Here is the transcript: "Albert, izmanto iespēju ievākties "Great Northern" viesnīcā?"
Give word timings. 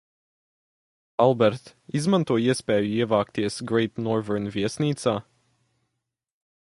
"Albert, 1.25 1.67
izmanto 1.99 2.37
iespēju 2.45 2.89
ievākties 3.05 3.61
"Great 3.73 4.01
Northern" 4.07 4.49
viesnīcā?" 4.57 5.15